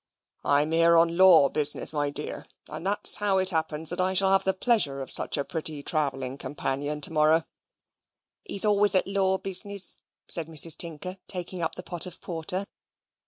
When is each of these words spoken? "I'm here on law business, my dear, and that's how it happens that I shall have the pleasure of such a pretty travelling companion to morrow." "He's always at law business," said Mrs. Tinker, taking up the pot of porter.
"I'm 0.43 0.71
here 0.71 0.97
on 0.97 1.15
law 1.15 1.47
business, 1.49 1.93
my 1.93 2.09
dear, 2.09 2.47
and 2.67 2.83
that's 2.83 3.17
how 3.17 3.37
it 3.37 3.51
happens 3.51 3.91
that 3.91 4.01
I 4.01 4.15
shall 4.15 4.31
have 4.31 4.45
the 4.45 4.51
pleasure 4.55 4.99
of 5.03 5.11
such 5.11 5.37
a 5.37 5.45
pretty 5.45 5.83
travelling 5.83 6.39
companion 6.39 7.01
to 7.01 7.13
morrow." 7.13 7.43
"He's 8.43 8.65
always 8.65 8.95
at 8.95 9.07
law 9.07 9.37
business," 9.37 9.97
said 10.27 10.47
Mrs. 10.47 10.75
Tinker, 10.75 11.17
taking 11.27 11.61
up 11.61 11.75
the 11.75 11.83
pot 11.83 12.07
of 12.07 12.19
porter. 12.19 12.65